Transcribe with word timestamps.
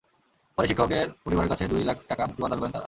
পরে 0.57 0.67
শিক্ষকের 0.67 1.07
পরিবারের 1.23 1.51
কাছে 1.51 1.63
দুই 1.71 1.83
লাখ 1.83 1.97
টাকা 2.09 2.23
মুক্তিপণ 2.25 2.49
দাবি 2.49 2.61
করেন 2.61 2.71
তাঁরা। 2.71 2.79